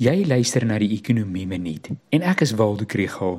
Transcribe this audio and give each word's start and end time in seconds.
Jy 0.00 0.22
luister 0.24 0.64
na 0.64 0.78
die 0.80 0.94
Ekonomie 0.94 1.44
Minuut 1.44 1.90
en 1.92 2.22
ek 2.24 2.40
is 2.40 2.54
Waldo 2.56 2.86
Krugel. 2.88 3.34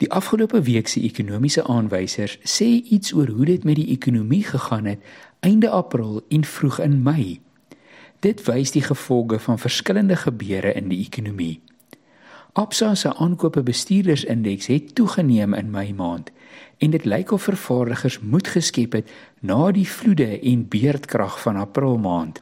Die 0.00 0.08
afgelope 0.08 0.62
week 0.64 0.88
se 0.88 1.02
ekonomiese 1.04 1.66
aanwysers 1.68 2.38
sê 2.48 2.68
iets 2.80 3.12
oor 3.12 3.28
hoe 3.28 3.44
dit 3.50 3.66
met 3.68 3.76
die 3.76 3.90
ekonomie 3.92 4.40
gegaan 4.48 4.88
het 4.88 5.04
einde 5.44 5.68
April 5.68 6.22
en 6.32 6.48
vroeg 6.48 6.80
in 6.86 6.96
Mei. 7.04 7.26
Dit 8.24 8.40
wys 8.48 8.72
die 8.72 8.86
gevolge 8.88 9.36
van 9.50 9.60
verskillende 9.60 10.16
gebeure 10.24 10.72
in 10.72 10.88
die 10.88 11.04
ekonomie. 11.04 11.60
Absa 12.56 12.94
se 12.96 13.12
aankope 13.12 13.60
bestuurdersindeks 13.60 14.72
het 14.72 14.94
toegeneem 14.96 15.52
in 15.60 15.68
Mei 15.76 15.90
maand 15.92 16.32
en 16.80 16.96
dit 16.96 17.04
lyk 17.04 17.36
of 17.36 17.50
vervaardigers 17.52 18.22
moed 18.24 18.48
geskep 18.48 18.96
het 18.96 19.12
na 19.44 19.66
die 19.76 19.88
vloede 19.88 20.38
en 20.40 20.70
beerdkrag 20.72 21.42
van 21.44 21.60
April 21.60 22.00
maand. 22.00 22.40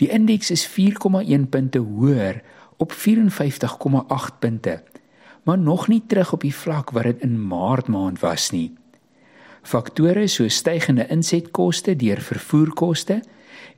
Die 0.00 0.08
indeks 0.08 0.50
is 0.50 0.64
4,1 0.64 1.48
punte 1.52 1.78
hoër 1.78 2.40
op 2.80 2.92
54,8 2.92 4.38
punte, 4.38 4.82
maar 5.44 5.58
nog 5.58 5.88
nie 5.88 6.02
terug 6.06 6.32
op 6.32 6.40
die 6.40 6.54
vlak 6.54 6.90
wat 6.96 7.02
dit 7.02 7.20
in 7.20 7.36
Maart 7.48 7.88
maand 7.88 8.20
was 8.20 8.50
nie. 8.50 8.72
Faktore 9.62 10.26
so 10.26 10.48
stygende 10.48 11.04
insetkoste 11.12 11.96
deur 11.96 12.20
vervoerkoste 12.20 13.20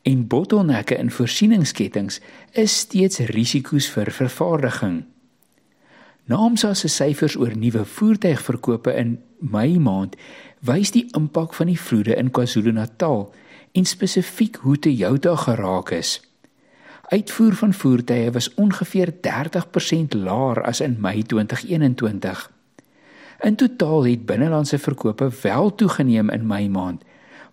en 0.02 0.26
bottelnekke 0.26 0.96
in 0.96 1.10
voorsieningsketTINGS 1.10 2.20
is 2.52 2.78
steeds 2.78 3.18
risiko's 3.18 3.90
vir 3.90 4.10
vervaardiging. 4.14 5.02
Naamsa 6.30 6.74
se 6.74 6.88
syfers 6.88 7.34
oor 7.36 7.56
nuwe 7.58 7.82
voertuigverkope 7.84 8.94
in 8.94 9.16
Mei 9.42 9.78
maand 9.82 10.14
wys 10.62 10.94
die 10.94 11.08
impak 11.18 11.54
van 11.58 11.66
die 11.66 11.80
vloede 11.80 12.14
in 12.14 12.30
KwaZulu-Natal 12.30 13.32
en 13.72 13.84
spesifiek 13.84 14.56
hoe 14.56 14.78
Toyota 14.78 15.36
geraak 15.36 15.90
is. 15.90 16.20
Uitvoer 17.12 17.54
van 17.54 17.74
voertuie 17.74 18.30
was 18.30 18.54
ongeveer 18.54 19.12
30% 19.12 20.16
laer 20.16 20.62
as 20.62 20.80
in 20.80 20.96
Mei 21.00 21.22
2021. 21.22 22.50
In 23.40 23.56
totaal 23.56 24.06
het 24.06 24.26
binnelandse 24.26 24.78
verkope 24.78 25.30
wel 25.42 25.74
toegeneem 25.74 26.30
in 26.30 26.46
Mei 26.46 26.68
maand, 26.68 27.02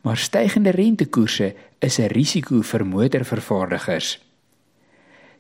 maar 0.02 0.18
stygende 0.18 0.70
rentekoerse 0.70 1.56
is 1.80 2.00
'n 2.00 2.12
risiko 2.14 2.62
vir 2.62 2.86
motorvervaardigers. 2.86 4.20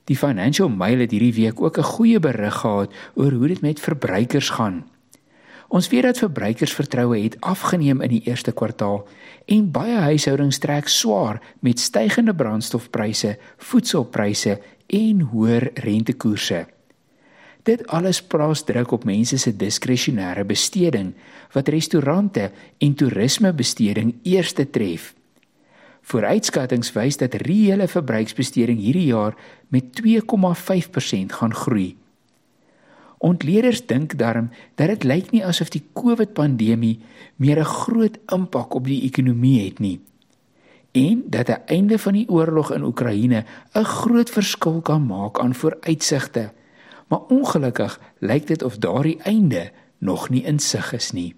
Die 0.03 0.17
Financial 0.17 0.69
Mail 0.69 0.99
het 0.99 1.11
hierdie 1.11 1.33
week 1.33 1.61
ook 1.61 1.77
'n 1.77 1.83
goeie 1.83 2.19
berig 2.19 2.55
gehad 2.55 2.93
oor 3.13 3.31
hoe 3.31 3.47
dit 3.47 3.61
met 3.61 3.79
verbruikers 3.79 4.49
gaan. 4.49 4.85
Ons 5.69 5.87
weet 5.91 6.07
dat 6.07 6.17
verbruikersvertroue 6.17 7.19
het 7.21 7.37
afgeneem 7.45 8.01
in 8.01 8.15
die 8.15 8.23
eerste 8.25 8.51
kwartaal 8.51 9.03
en 9.45 9.67
baie 9.71 9.99
huishoudings 10.01 10.57
trek 10.57 10.89
swaar 10.89 11.37
met 11.61 11.79
stygende 11.79 12.33
brandstofpryse, 12.33 13.35
voedselpryse 13.57 14.57
en 14.87 15.21
hoër 15.21 15.69
rentekoerse. 15.85 16.65
Dit 17.69 17.85
alles 17.87 18.21
plaas 18.25 18.63
druk 18.65 18.95
op 18.97 19.05
mense 19.05 19.37
se 19.37 19.53
diskresionêre 19.53 20.45
besteding 20.47 21.13
wat 21.53 21.69
restaurante 21.69 22.49
en 22.77 22.95
toerismebesteding 22.97 24.15
eerste 24.23 24.65
tref. 24.69 25.13
Vooruitskattinge 26.01 26.89
wys 26.95 27.21
dat 27.21 27.37
reële 27.45 27.85
verbruiksbesteding 27.87 28.79
hierdie 28.81 29.11
jaar 29.11 29.37
met 29.69 30.01
2,5% 30.01 31.37
gaan 31.37 31.53
groei. 31.53 31.93
Ontleerders 33.19 33.85
dink 33.85 34.17
daarom 34.17 34.49
dat 34.75 34.87
dit 34.87 35.03
lyk 35.03 35.31
nie 35.31 35.45
asof 35.45 35.69
die 35.69 35.83
COVID-pandemie 35.93 36.99
meer 37.35 37.59
'n 37.59 37.65
groot 37.65 38.17
impak 38.31 38.73
op 38.73 38.85
die 38.85 39.03
ekonomie 39.03 39.65
het 39.65 39.79
nie 39.79 39.99
en 40.91 41.23
dat 41.25 41.47
'n 41.47 41.61
einde 41.65 41.99
van 41.99 42.13
die 42.13 42.29
oorlog 42.29 42.71
in 42.71 42.83
Oekraïne 42.83 43.45
'n 43.73 43.83
groot 43.83 44.29
verskil 44.29 44.81
kan 44.81 45.05
maak 45.05 45.39
aan 45.39 45.55
vooruitsigte. 45.55 46.51
Maar 47.07 47.19
ongelukkig 47.19 47.99
lyk 48.19 48.47
dit 48.47 48.63
of 48.63 48.77
daardie 48.77 49.21
einde 49.21 49.71
nog 49.97 50.29
nie 50.29 50.43
in 50.43 50.59
sig 50.59 50.93
is 50.93 51.11
nie. 51.11 51.35